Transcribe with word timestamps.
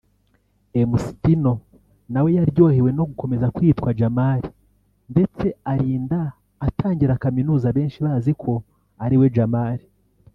Mc 0.89 1.03
Tino 1.21 1.53
nawe 2.13 2.29
yaryohewe 2.37 2.89
no 2.97 3.03
gukomeza 3.09 3.51
kwitwa 3.55 3.89
Jamal 3.99 4.41
ndetse 5.11 5.45
arinda 5.71 6.21
atangira 6.67 7.19
Kaminuza 7.23 7.67
benshi 7.77 7.97
baziko 8.05 8.51
ari 9.03 9.15
we 9.21 9.27
Jamal 9.37 9.77